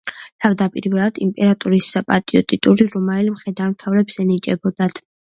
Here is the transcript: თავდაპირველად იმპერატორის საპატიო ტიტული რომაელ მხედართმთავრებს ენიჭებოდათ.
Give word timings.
თავდაპირველად 0.43 1.17
იმპერატორის 1.25 1.89
საპატიო 1.95 2.41
ტიტული 2.53 2.87
რომაელ 2.93 3.29
მხედართმთავრებს 3.33 4.17
ენიჭებოდათ. 4.25 5.03